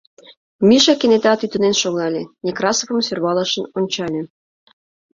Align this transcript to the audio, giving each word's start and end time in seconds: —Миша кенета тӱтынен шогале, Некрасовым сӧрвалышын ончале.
—Миша 0.67 0.93
кенета 0.99 1.33
тӱтынен 1.37 1.75
шогале, 1.81 2.23
Некрасовым 2.45 3.01
сӧрвалышын 3.07 3.63
ончале. 3.77 4.21